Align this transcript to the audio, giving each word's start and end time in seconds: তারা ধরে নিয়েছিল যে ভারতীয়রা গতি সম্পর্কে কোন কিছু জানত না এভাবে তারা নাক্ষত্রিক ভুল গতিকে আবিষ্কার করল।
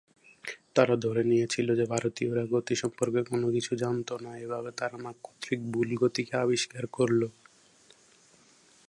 তারা 0.75 0.95
ধরে 0.95 1.21
নিয়েছিল 1.23 1.67
যে 1.75 1.85
ভারতীয়রা 1.85 2.43
গতি 2.45 2.75
সম্পর্কে 2.75 3.21
কোন 3.23 3.41
কিছু 3.51 3.71
জানত 3.75 4.09
না 4.21 4.31
এভাবে 4.37 4.69
তারা 4.71 4.97
নাক্ষত্রিক 4.97 5.59
ভুল 5.71 5.89
গতিকে 5.97 6.33
আবিষ্কার 6.37 6.83
করল। 6.87 7.21